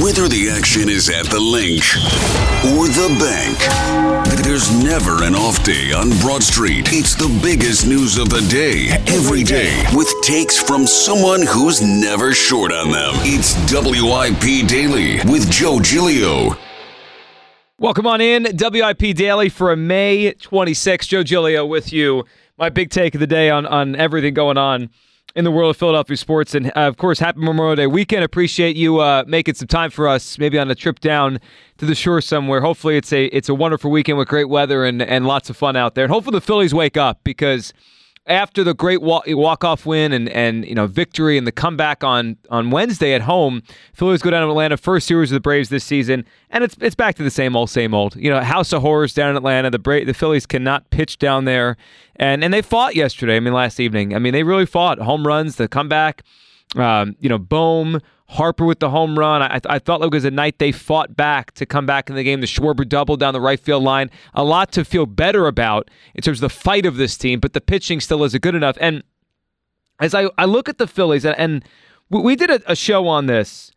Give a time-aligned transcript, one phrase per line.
[0.00, 1.84] Whether the action is at the link
[2.72, 3.58] or the bank,
[4.42, 6.88] there's never an off day on Broad Street.
[6.90, 12.32] It's the biggest news of the day, every day, with takes from someone who's never
[12.32, 13.12] short on them.
[13.18, 16.56] It's WIP Daily with Joe Giglio.
[17.78, 21.08] Welcome on in, WIP Daily for a May 26th.
[21.08, 22.24] Joe Giglio with you.
[22.56, 24.88] My big take of the day on, on everything going on
[25.34, 26.54] in the world of Philadelphia sports.
[26.54, 28.24] And uh, of course, happy Memorial Day weekend.
[28.24, 31.40] Appreciate you uh, making some time for us, maybe on a trip down
[31.78, 32.60] to the shore somewhere.
[32.60, 35.76] Hopefully, it's a it's a wonderful weekend with great weather and, and lots of fun
[35.76, 36.04] out there.
[36.04, 37.72] And hopefully, the Phillies wake up because
[38.26, 42.36] after the great walk off win and and you know victory and the comeback on
[42.50, 43.62] on Wednesday at home,
[43.94, 46.94] Phillies go down to Atlanta, first series of the Braves this season, and it's it's
[46.94, 48.14] back to the same old same old.
[48.16, 49.70] You know, House of Horrors down in Atlanta.
[49.70, 51.76] The Bra- the Phillies cannot pitch down there,
[52.16, 53.36] and and they fought yesterday.
[53.36, 54.14] I mean, last evening.
[54.14, 54.98] I mean, they really fought.
[54.98, 56.22] Home runs, the comeback.
[56.76, 59.42] Um, you know, Bohm, Harper with the home run.
[59.42, 62.16] I, I thought like it was a night they fought back to come back in
[62.16, 62.40] the game.
[62.40, 64.10] The Schwarber double down the right field line.
[64.32, 67.52] A lot to feel better about in terms of the fight of this team, but
[67.52, 68.78] the pitching still isn't good enough.
[68.80, 69.02] And
[70.00, 71.64] as I, I look at the Phillies, and, and
[72.08, 73.71] we did a, a show on this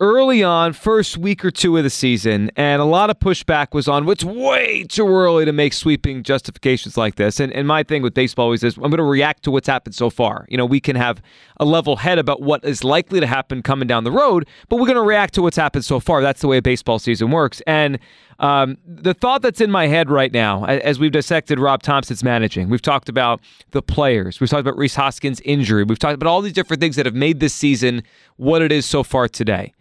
[0.00, 3.86] early on, first week or two of the season, and a lot of pushback was
[3.86, 7.38] on it's way too early to make sweeping justifications like this.
[7.38, 9.94] And, and my thing with baseball always is I'm going to react to what's happened
[9.94, 10.46] so far.
[10.48, 11.22] You know, we can have
[11.60, 14.86] a level head about what is likely to happen coming down the road, but we're
[14.86, 16.22] going to react to what's happened so far.
[16.22, 17.62] That's the way a baseball season works.
[17.66, 17.98] And
[18.38, 22.68] um, the thought that's in my head right now, as we've dissected Rob Thompson's managing,
[22.68, 23.40] we've talked about
[23.70, 26.96] the players, we've talked about Rhys Hoskins' injury, we've talked about all these different things
[26.96, 28.02] that have made this season
[28.36, 29.72] what it is so far today.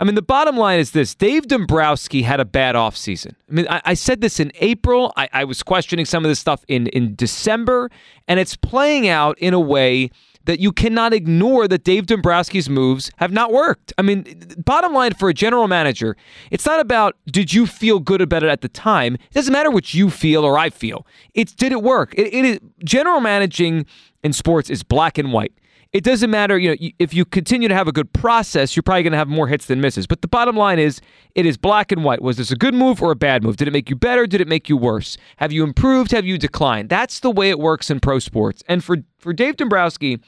[0.00, 3.34] I mean, the bottom line is this Dave Dombrowski had a bad offseason.
[3.50, 5.12] I mean, I, I, said this in April.
[5.18, 7.90] I, I was questioning some of this stuff in, in December,
[8.26, 10.10] and it's playing out in a way
[10.46, 13.92] that you cannot ignore that Dave Dombrowski's moves have not worked.
[13.98, 16.16] I mean, bottom line for a general manager,
[16.50, 19.14] it's not about did you feel good about it at the time.
[19.14, 21.06] It doesn't matter what you feel or I feel.
[21.34, 22.14] It's did it work?
[22.14, 23.86] It, it is general managing
[24.22, 25.52] in sports is black and white
[25.92, 26.56] it doesn't matter.
[26.56, 29.28] You know, if you continue to have a good process, you're probably going to have
[29.28, 30.06] more hits than misses.
[30.06, 31.00] But the bottom line is,
[31.34, 32.22] it is black and white.
[32.22, 33.56] Was this a good move or a bad move?
[33.56, 34.26] Did it make you better?
[34.26, 35.16] Did it make you worse?
[35.38, 36.12] Have you improved?
[36.12, 36.88] Have you declined?
[36.88, 38.62] That's the way it works in pro sports.
[38.68, 40.18] And for for Dave Dombrowski,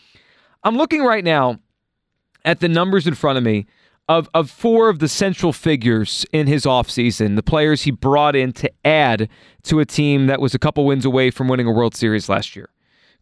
[0.65, 1.61] I'm looking right now
[2.45, 3.67] at the numbers in front of me
[4.09, 8.53] of, of four of the central figures in his offseason, the players he brought in
[8.53, 9.29] to add
[9.63, 12.57] to a team that was a couple wins away from winning a World Series last
[12.57, 12.69] year.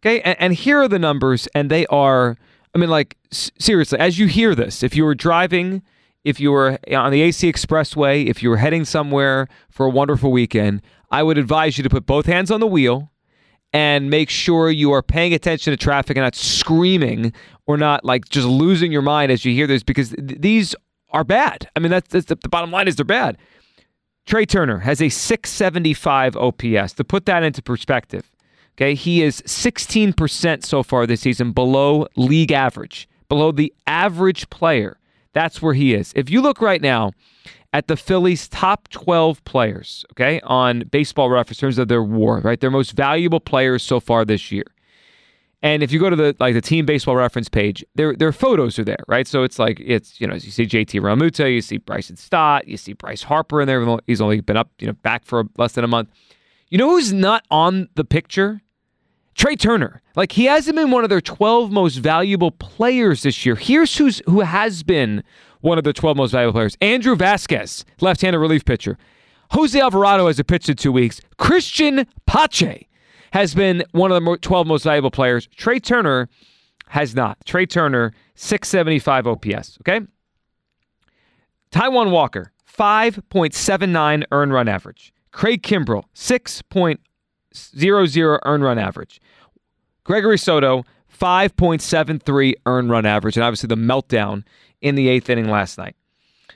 [0.03, 2.35] Okay, and, and here are the numbers, and they are,
[2.73, 5.83] I mean, like s- seriously, as you hear this, if you were driving,
[6.23, 9.89] if you were eh, on the AC Expressway, if you were heading somewhere for a
[9.89, 10.81] wonderful weekend,
[11.11, 13.11] I would advise you to put both hands on the wheel
[13.73, 17.31] and make sure you are paying attention to traffic and not screaming
[17.67, 20.75] or not like just losing your mind as you hear this because th- these
[21.11, 21.69] are bad.
[21.75, 23.37] I mean, that's, that's the, the bottom line is they're bad.
[24.25, 26.93] Trey Turner has a 675 OPS.
[26.93, 28.29] To put that into perspective,
[28.77, 34.97] Okay, he is 16% so far this season below league average, below the average player.
[35.33, 36.11] That's where he is.
[36.15, 37.11] If you look right now
[37.73, 42.39] at the Phillies' top 12 players, okay, on baseball reference in terms of their war,
[42.39, 44.65] right, their most valuable players so far this year.
[45.63, 48.79] And if you go to the like the team baseball reference page, their their photos
[48.79, 49.27] are there, right?
[49.27, 52.67] So it's like it's you know as you see JT Realmuto, you see Bryson Stott,
[52.67, 53.97] you see Bryce Harper in there.
[54.07, 56.09] He's only been up you know back for less than a month.
[56.71, 58.61] You know who's not on the picture?
[59.35, 60.01] Trey Turner.
[60.15, 63.55] Like he hasn't been one of their 12 most valuable players this year.
[63.55, 65.21] Here's who's who has been
[65.59, 66.77] one of the 12 most valuable players.
[66.79, 68.97] Andrew Vasquez, left-handed relief pitcher.
[69.51, 71.19] Jose Alvarado has a pitch in two weeks.
[71.37, 72.87] Christian Pache
[73.33, 75.47] has been one of the 12 most valuable players.
[75.47, 76.29] Trey Turner
[76.87, 77.37] has not.
[77.45, 79.77] Trey Turner, 675 OPS.
[79.81, 80.05] Okay.
[81.71, 85.13] Taijuan Walker, 5.79 earn run average.
[85.31, 89.21] Craig Kimbrel, 6.00 earn run average.
[90.03, 90.83] Gregory Soto,
[91.19, 93.37] 5.73 earn run average.
[93.37, 94.43] And obviously the meltdown
[94.81, 95.95] in the eighth inning last night.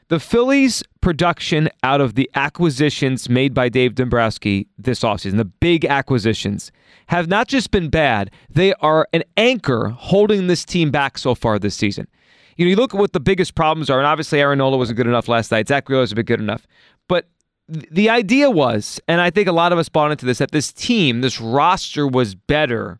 [0.07, 5.83] The Phillies' production out of the acquisitions made by Dave Dombrowski this offseason, the big
[5.83, 6.71] acquisitions,
[7.07, 11.57] have not just been bad, they are an anchor holding this team back so far
[11.57, 12.07] this season.
[12.55, 14.97] You know, you look at what the biggest problems are, and obviously Aaron Nola wasn't
[14.97, 15.67] good enough last night.
[15.67, 16.67] Zack Wheeler been good enough.
[17.07, 17.27] But
[17.67, 20.71] the idea was, and I think a lot of us bought into this, that this
[20.71, 22.99] team, this roster was better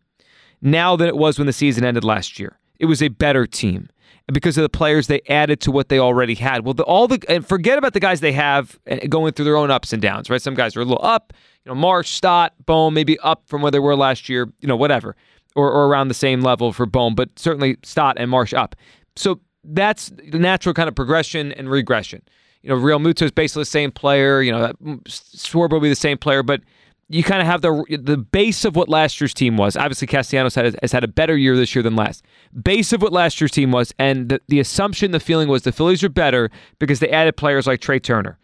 [0.60, 2.58] now than it was when the season ended last year.
[2.78, 3.88] It was a better team
[4.32, 6.64] because of the players they added to what they already had.
[6.64, 9.56] Well, the, all the and forget about the guys they have eh, going through their
[9.56, 10.42] own ups and downs, right?
[10.42, 11.32] Some guys are a little up,
[11.64, 14.76] you know, Marsh, Stott, Bohm, maybe up from where they were last year, you know,
[14.76, 15.14] whatever,
[15.54, 18.74] or, or around the same level for Bohm, but certainly Stott and Marsh up.
[19.14, 22.22] So that's the natural kind of progression and regression.
[22.66, 24.42] You know, Realmuto is basically the same player.
[24.42, 26.62] You know, mm, Schwarber will be the same player, but
[27.08, 29.76] you kind of have the the base of what last year's team was.
[29.76, 32.24] Obviously, Castellanos has, has had a better year this year than last.
[32.60, 35.70] Base of what last year's team was, and the, the assumption, the feeling was the
[35.70, 38.36] Phillies are better because they added players like Trey Turner,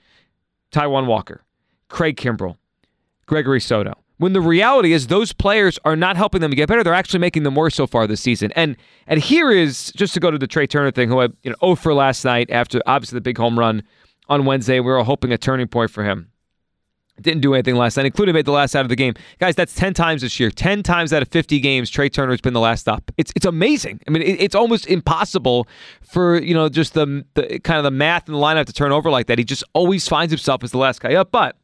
[0.71, 1.43] Taijuan Walker,
[1.89, 2.57] Craig Kimbrel,
[3.27, 3.95] Gregory Soto.
[4.19, 7.43] When the reality is those players are not helping them get better, they're actually making
[7.43, 8.53] them worse so far this season.
[8.55, 8.77] And
[9.09, 11.57] and here is just to go to the Trey Turner thing, who I you know
[11.61, 13.83] 0 for last night after obviously the big home run
[14.29, 14.81] on Wednesday.
[14.81, 16.29] We were hoping a turning point for him.
[17.21, 19.15] Didn't do anything last night, including made the last out of the game.
[19.39, 20.51] Guys, that's 10 times this year.
[20.51, 23.11] 10 times out of 50 games, Trey Turner's been the last stop.
[23.19, 24.01] It's it's amazing.
[24.09, 25.69] I mean, it, it's almost impossible
[26.03, 28.93] for, you know, just the, the kind of the math and the lineup to turn
[28.93, 29.39] over like that.
[29.39, 31.31] He just always finds himself as the last guy up.
[31.31, 31.57] But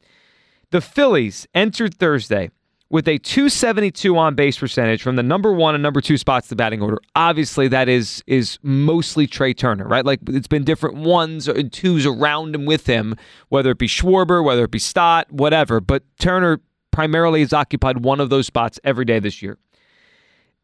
[0.70, 2.50] the Phillies entered Thursday
[2.90, 6.56] with a 272 on base percentage from the number one and number two spots the
[6.56, 6.98] batting order.
[7.14, 10.04] Obviously, that is is mostly Trey Turner, right?
[10.04, 13.14] Like it's been different ones and twos around him with him,
[13.48, 15.80] whether it be Schwarber, whether it be Stott, whatever.
[15.80, 19.58] But Turner primarily has occupied one of those spots every day this year.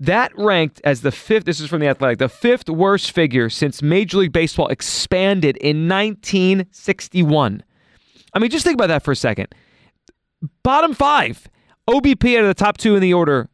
[0.00, 3.80] That ranked as the fifth, this is from the Athletic, the fifth worst figure since
[3.80, 7.62] Major League Baseball expanded in 1961.
[8.32, 9.54] I mean, just think about that for a second.
[10.64, 11.48] Bottom five
[11.88, 13.48] OBP out of the top two in the order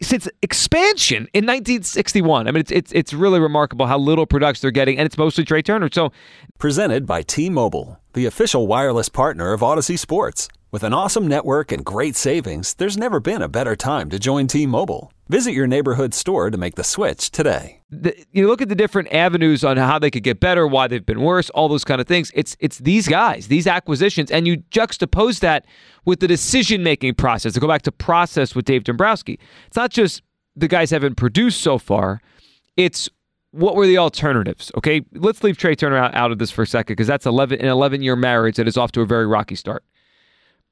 [0.00, 2.48] since expansion in 1961.
[2.48, 5.44] I mean, it's it's it's really remarkable how little production they're getting, and it's mostly
[5.44, 5.88] Trey Turner.
[5.92, 6.10] So,
[6.58, 10.48] presented by T-Mobile, the official wireless partner of Audacy Sports.
[10.74, 14.48] With an awesome network and great savings, there's never been a better time to join
[14.48, 15.12] T-Mobile.
[15.28, 17.80] Visit your neighborhood store to make the switch today.
[17.90, 21.06] The, you look at the different avenues on how they could get better, why they've
[21.06, 22.32] been worse, all those kind of things.
[22.34, 25.64] It's it's these guys, these acquisitions, and you juxtapose that
[26.06, 27.52] with the decision making process.
[27.52, 29.38] To go back to process with Dave Dombrowski,
[29.68, 30.22] it's not just
[30.56, 32.20] the guys haven't produced so far.
[32.76, 33.08] It's
[33.52, 34.72] what were the alternatives?
[34.76, 37.60] Okay, let's leave Trey Turner out, out of this for a second because that's 11
[37.60, 39.84] an 11 year marriage that is off to a very rocky start.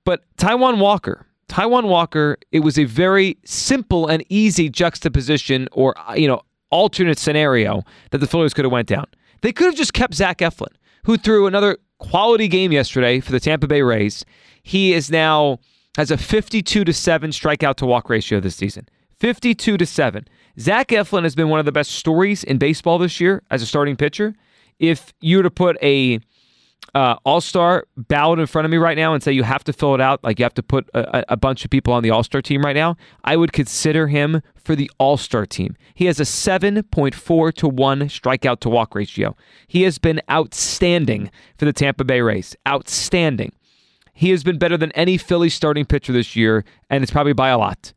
[0.04, 6.28] But Taijuan Walker, Taijuan Walker, it was a very simple and easy juxtaposition or you
[6.28, 9.06] know alternate scenario that the Phillies could have went down.
[9.42, 13.40] They could have just kept Zach Eflin, who threw another quality game yesterday for the
[13.40, 14.24] Tampa Bay Rays.
[14.62, 15.58] He is now
[15.96, 18.88] has a 52 to 7 strikeout to walk ratio this season.
[19.18, 20.26] 52 to 7.
[20.58, 23.66] Zach Eflin has been one of the best stories in baseball this year as a
[23.66, 24.34] starting pitcher.
[24.78, 26.18] If you were to put a
[26.94, 29.72] uh, All Star ballot in front of me right now and say you have to
[29.72, 32.10] fill it out, like you have to put a, a bunch of people on the
[32.10, 35.76] All Star team right now, I would consider him for the All Star team.
[35.94, 39.36] He has a 7.4 to 1 strikeout to walk ratio.
[39.66, 42.54] He has been outstanding for the Tampa Bay Rays.
[42.66, 43.52] Outstanding.
[44.14, 47.48] He has been better than any Philly starting pitcher this year, and it's probably by
[47.48, 47.92] a lot.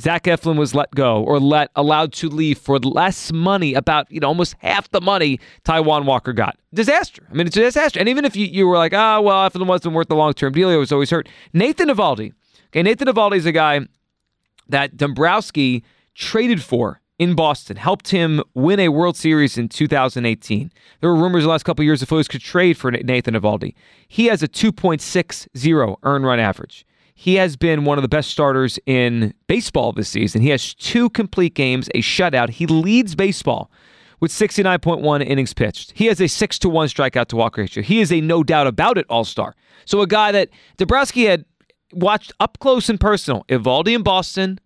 [0.00, 4.20] Zach Eflin was let go or let allowed to leave for less money, about you
[4.20, 6.56] know almost half the money Taijuan Walker got.
[6.72, 7.26] Disaster.
[7.30, 8.00] I mean, it's a disaster.
[8.00, 10.32] And even if you, you were like, ah, oh, well, Eflin wasn't worth the long
[10.32, 11.28] term deal, he was always hurt.
[11.52, 12.32] Nathan Eovaldi.
[12.68, 13.80] Okay, Nathan Eovaldi is a guy
[14.68, 20.72] that Dombrowski traded for in Boston, helped him win a World Series in 2018.
[21.00, 23.74] There were rumors the last couple years the Phillies could trade for Nathan Eovaldi.
[24.08, 26.86] He has a 2.60 earn run average.
[27.20, 30.40] He has been one of the best starters in baseball this season.
[30.40, 32.48] He has two complete games, a shutout.
[32.48, 33.70] He leads baseball
[34.20, 35.92] with 69.1 innings pitched.
[35.94, 37.82] He has a 6 to 1 strikeout to walk ratio.
[37.82, 39.54] He is a no doubt about it all star.
[39.84, 40.48] So a guy that
[40.78, 41.44] Dombrowski had
[41.92, 43.44] watched up close and personal.
[43.50, 44.58] Eovaldi in Boston,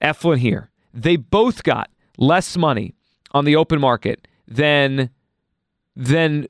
[0.00, 0.70] Eflin here.
[0.94, 2.94] They both got less money
[3.32, 5.10] on the open market than
[5.96, 6.46] than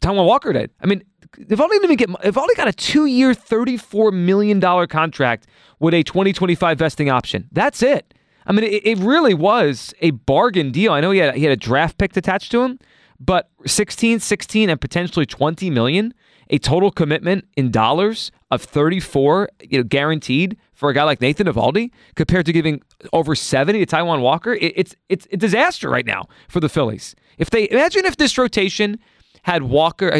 [0.00, 0.70] Taijuan Walker did.
[0.80, 2.08] I mean, Eovaldi didn't even get.
[2.08, 5.46] Eovaldi got a two-year, thirty-four million dollar contract
[5.78, 7.48] with a 2025 vesting option.
[7.52, 8.14] That's it.
[8.46, 10.92] I mean, it, it, really was a bargain deal.
[10.92, 12.78] I know he had he had a draft pick attached to him,
[13.20, 16.14] but 16, 16, and potentially 20 million,
[16.48, 21.46] a total commitment in dollars of 34, you know, guaranteed for a guy like Nathan
[21.46, 22.80] Eovaldi, compared to giving
[23.12, 24.54] over 70 to Taijuan Walker.
[24.54, 27.14] It, it's it's a disaster right now for the Phillies.
[27.36, 28.98] If they imagine if this rotation
[29.42, 30.10] had Walker,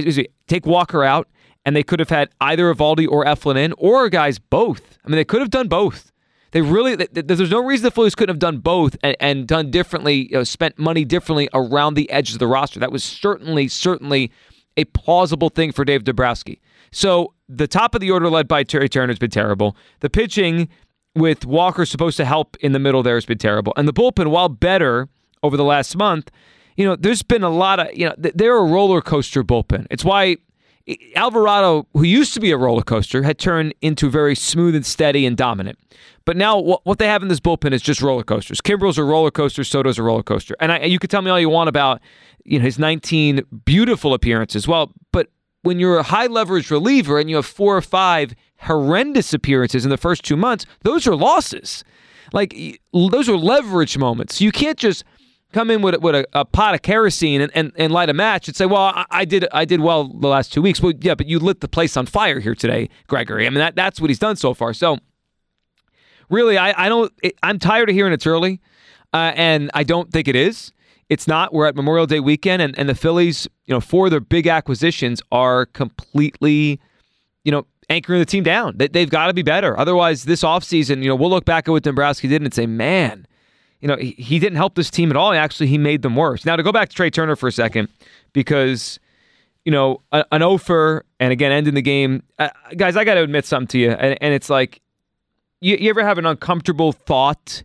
[0.47, 1.29] take Walker out,
[1.65, 4.99] and they could have had either Eovaldi or Eflin in, or guys both.
[5.05, 6.13] I mean, they could have done both.
[6.53, 10.29] They really, there's no reason the Phillies couldn't have done both and, and done differently,
[10.31, 12.81] you know, spent money differently around the edges of the roster.
[12.81, 14.33] That was certainly, certainly
[14.79, 16.61] a plausible thing for Dave Dombrowski.
[16.91, 19.77] So the top of the order led by Terry Turner has been terrible.
[20.01, 20.71] The pitching
[21.15, 23.75] with Walker supposed to help in the middle there has been terrible.
[23.77, 25.09] And the bullpen, while better
[25.43, 26.31] over the last month,
[26.79, 29.89] you know, there's been a lot of, you know, they're a roller coaster bullpen.
[29.91, 30.37] It's why
[31.17, 35.27] Alvarado, who used to be a roller coaster, had turned into very smooth and steady
[35.27, 35.77] and dominant.
[36.25, 38.61] But now what they have in this bullpen is just roller coasters.
[38.61, 40.55] Kimbrel's a roller coaster, Soto's a roller coaster.
[40.61, 42.01] And I, you could tell me all you want about
[42.45, 44.69] you know his 19 beautiful appearances.
[44.69, 45.31] Well, but
[45.63, 49.91] when you're a high leverage reliever and you have four or five horrendous appearances in
[49.91, 51.83] the first two months, those are losses.
[52.33, 54.41] Like those are leverage moments.
[54.41, 55.03] You can't just
[55.53, 58.49] come in with, with a, a pot of kerosene and, and, and, light a match
[58.49, 60.81] and say, well, I, I, did I did well the last two weeks.
[60.81, 63.47] Well, yeah, but you lit the place on fire here today, Gregory.
[63.47, 64.75] I mean, that, that's what he's done so far.
[64.75, 64.99] So
[66.29, 68.61] really, I, I don't, it, I'm tired of hearing it's early,
[69.13, 70.73] uh, and I don't think it is.
[71.09, 71.55] It's not.
[71.55, 75.23] We're at Memorial Day weekend, and, and the Phillies, you know, for their big acquisitions,
[75.33, 76.79] are completely,
[77.45, 78.77] you know, anchoring the team down.
[78.77, 79.79] They, they've got to be better.
[79.79, 83.27] Otherwise, this offseason, you know, we'll look back at what Dombrowski did and say, man,
[83.81, 85.33] you know, he, he didn't help this team at all.
[85.33, 86.45] Actually, he made them worse.
[86.45, 87.89] Now, to go back to Trey Turner for a second,
[88.33, 88.99] because,
[89.65, 92.23] you know, an offer and again, ending the game.
[92.39, 93.91] Uh, guys, I got to admit something to you.
[93.91, 94.81] And, and it's like,
[95.61, 97.63] you, you ever have an uncomfortable thought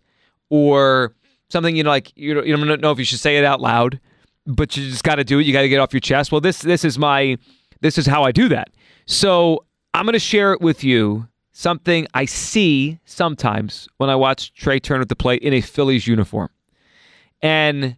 [0.50, 1.14] or
[1.48, 4.00] something, you know, like, you, you don't know if you should say it out loud,
[4.46, 5.46] but you just got to do it.
[5.46, 6.32] You got to get off your chest.
[6.32, 7.38] Well, this, this is my,
[7.80, 8.70] this is how I do that.
[9.06, 14.52] So I'm going to share it with you something I see sometimes when I watch
[14.52, 16.50] Trey Turner at the plate in a Phillies uniform.
[17.40, 17.96] And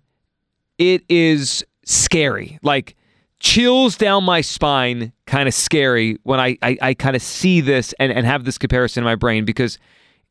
[0.79, 2.59] it is scary.
[2.63, 2.97] Like
[3.41, 7.95] chills down my spine, kind of scary when I, I, I kind of see this
[7.99, 9.79] and, and have this comparison in my brain because,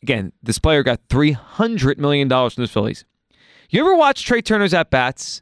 [0.03, 3.05] again, this player got $300 million from the Phillies.
[3.71, 5.41] You ever watch Trey Turner's at bats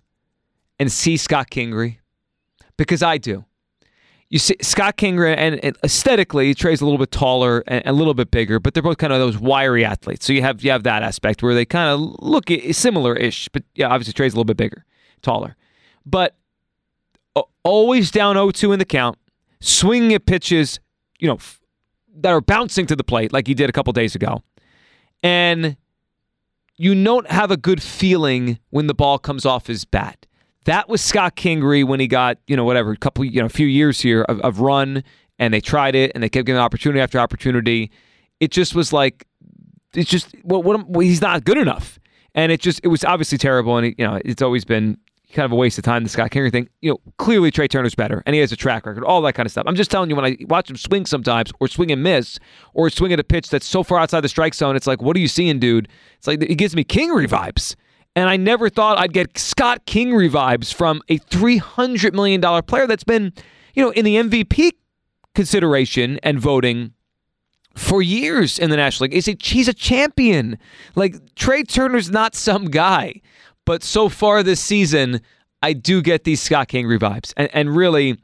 [0.80, 1.98] and see Scott Kingery?
[2.78, 3.44] Because I do
[4.34, 8.32] you see Scott Kingery and, aesthetically Trey's a little bit taller and, a little bit
[8.32, 10.26] bigger, but they're both kind of those wiry athletes.
[10.26, 13.90] So you have you have that aspect where they kind of look similar-ish, but yeah,
[13.90, 14.86] obviously Trey's a little bit bigger,
[15.22, 15.56] taller,
[16.04, 16.36] but
[17.64, 19.20] always down 0-2 in the count,
[19.62, 20.80] swinging at pitches,
[21.20, 21.38] you know,
[22.16, 24.42] that are bouncing to the plate like he did a couple days ago,
[25.22, 25.78] and
[26.76, 30.26] you don't have a good feeling when the ball comes off his bat.
[30.66, 33.50] That was Scott Kingery when he got, you know, whatever, a couple, you know, a
[33.50, 35.04] few years here of, of run
[35.40, 37.92] and they tried it and they kept giving opportunity after opportunity.
[38.40, 39.28] It just was like,
[39.94, 42.00] it's just, well, what, well, he's not good enough.
[42.34, 43.78] And it just, it was obviously terrible.
[43.78, 44.98] And, you know, it's always been
[45.34, 46.70] kind of a waste of time, the Scott Kingery thing.
[46.82, 49.46] You know, clearly Trey Turner's better and he has a track record, all that kind
[49.46, 49.66] of stuff.
[49.68, 52.40] I'm just telling you, when I watch him swing sometimes or swing and miss
[52.74, 55.16] or swing at a pitch that's so far outside the strike zone, it's like, what
[55.18, 55.90] are you seeing, dude?
[56.18, 57.76] It's like, it gives me Kingery vibes.
[58.16, 63.04] And I never thought I'd get Scott King vibes from a $300 million player that's
[63.04, 63.34] been,
[63.74, 64.72] you know, in the MVP
[65.34, 66.94] consideration and voting
[67.76, 69.14] for years in the National League.
[69.14, 70.60] He's a, he's a champion.
[70.96, 73.22] Like, Trey Turner's not some guy.
[73.66, 75.22] But so far this season,
[75.64, 77.34] I do get these Scott King vibes.
[77.36, 78.20] And, and really,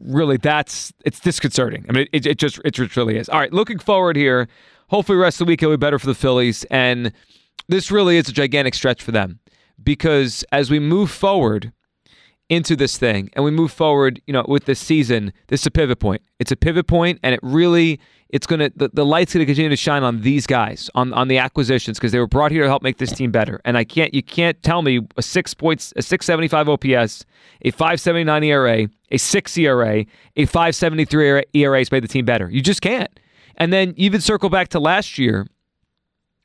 [0.00, 1.86] really, that's, it's disconcerting.
[1.88, 3.28] I mean, it, it just, it just really is.
[3.30, 4.48] All right, looking forward here.
[4.88, 6.64] Hopefully, rest of the week, it'll be better for the Phillies.
[6.64, 7.12] And,
[7.68, 9.40] this really is a gigantic stretch for them
[9.82, 11.72] because as we move forward,
[12.50, 15.70] into this thing and we move forward, you know, with this season, this is a
[15.70, 16.20] pivot point.
[16.40, 19.76] It's a pivot point and it really it's gonna the, the light's gonna continue to
[19.76, 22.82] shine on these guys, on on the acquisitions, because they were brought here to help
[22.82, 23.60] make this team better.
[23.64, 27.24] And I can't you can't tell me a six points a six seventy five OPS,
[27.62, 30.04] a five seventy nine ERA, a six ERA,
[30.36, 32.50] a five seventy three ERA has made the team better.
[32.50, 33.10] You just can't.
[33.56, 35.46] And then even circle back to last year,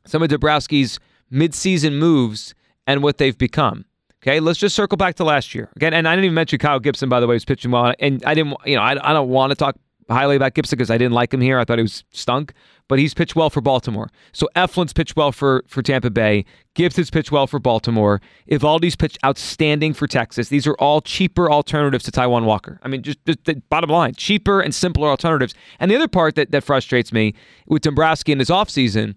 [0.05, 0.99] some of Dombrowski's
[1.31, 2.53] midseason moves
[2.87, 3.85] and what they've become.
[4.21, 5.93] Okay, let's just circle back to last year again.
[5.93, 7.93] And I didn't even mention Kyle Gibson, by the way, who's pitching well.
[7.99, 9.75] And I didn't, you know, I, I don't want to talk
[10.09, 11.59] highly about Gibson because I didn't like him here.
[11.59, 12.53] I thought he was stunk,
[12.87, 14.09] but he's pitched well for Baltimore.
[14.33, 16.45] So Eflin's pitched well for for Tampa Bay.
[16.73, 18.21] Gibson's pitched well for Baltimore.
[18.51, 20.49] Eovaldi's pitched outstanding for Texas.
[20.49, 22.79] These are all cheaper alternatives to Taijuan Walker.
[22.83, 25.53] I mean, just, just the bottom line, cheaper and simpler alternatives.
[25.79, 27.33] And the other part that, that frustrates me
[27.67, 29.15] with Dombrowski in his offseason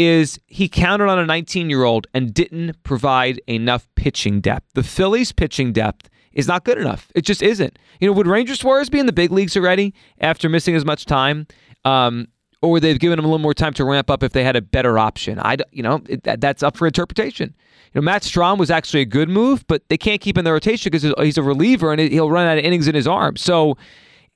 [0.00, 4.66] is he counted on a 19 year old and didn't provide enough pitching depth.
[4.72, 7.12] The Phillies' pitching depth is not good enough.
[7.14, 7.78] It just isn't.
[8.00, 11.04] You know, would Ranger Suarez be in the big leagues already after missing as much
[11.04, 11.46] time?
[11.84, 12.28] Um,
[12.62, 14.42] or would they have given him a little more time to ramp up if they
[14.42, 15.38] had a better option?
[15.38, 17.54] I, you know, it, that, that's up for interpretation.
[17.92, 20.44] You know, Matt Strahm was actually a good move, but they can't keep him in
[20.46, 23.36] the rotation because he's a reliever and he'll run out of innings in his arm.
[23.36, 23.76] So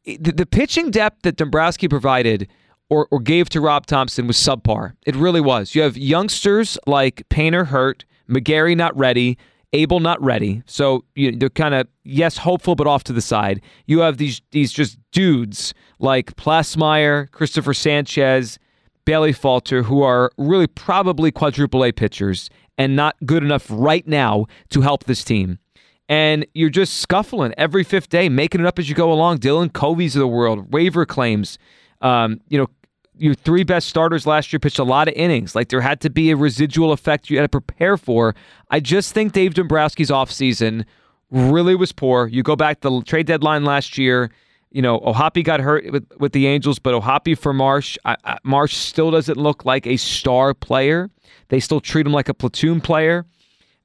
[0.05, 2.49] the, the pitching depth that Dombrowski provided–
[2.91, 4.95] or, or gave to Rob Thompson was subpar.
[5.07, 5.75] It really was.
[5.75, 9.39] You have youngsters like Painter hurt, McGarry not ready,
[9.73, 10.63] Abel not ready.
[10.67, 13.61] So you, they're kind of yes hopeful but off to the side.
[13.87, 18.59] You have these these just dudes like Plassmeyer, Christopher Sanchez,
[19.05, 24.47] Bailey Falter, who are really probably quadruple A pitchers and not good enough right now
[24.71, 25.59] to help this team.
[26.09, 29.39] And you're just scuffling every fifth day, making it up as you go along.
[29.39, 31.59] Dylan Covey's of the world, waiver claims.
[32.01, 32.69] Um, you know,
[33.17, 35.55] your three best starters last year pitched a lot of innings.
[35.55, 38.35] Like there had to be a residual effect you had to prepare for.
[38.71, 40.85] I just think Dave Dombrowski's offseason
[41.31, 42.27] really was poor.
[42.27, 44.31] You go back to the trade deadline last year.
[44.71, 48.39] You know, O'Hoppe got hurt with, with the Angels, but O'Hoppe for Marsh, I, I,
[48.43, 51.11] Marsh still doesn't look like a star player.
[51.49, 53.25] They still treat him like a platoon player.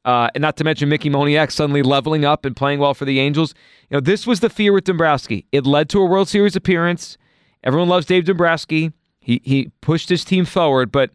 [0.05, 3.19] Uh, and not to mention Mickey Moniak suddenly leveling up and playing well for the
[3.19, 3.53] Angels.
[3.89, 5.45] You know, this was the fear with Dombrowski.
[5.51, 7.17] It led to a World Series appearance.
[7.63, 8.91] Everyone loves Dave Dombrowski.
[9.19, 11.11] He he pushed his team forward, but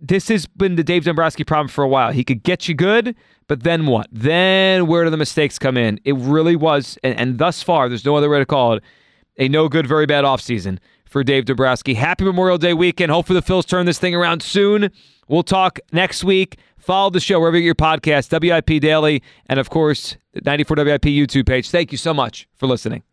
[0.00, 2.12] this has been the Dave Dombrowski problem for a while.
[2.12, 3.14] He could get you good,
[3.46, 4.08] but then what?
[4.12, 6.00] Then where do the mistakes come in?
[6.04, 8.82] It really was, and, and thus far, there's no other way to call it,
[9.38, 11.94] a no good, very bad offseason for Dave Dombrowski.
[11.94, 13.12] Happy Memorial Day weekend.
[13.12, 14.90] Hopefully the Phils turn this thing around soon.
[15.28, 16.58] We'll talk next week.
[16.76, 20.78] Follow the show wherever you get your podcast, WIP Daily, and of course, the 94
[20.78, 21.70] WIP YouTube page.
[21.70, 23.04] Thank you so much for listening.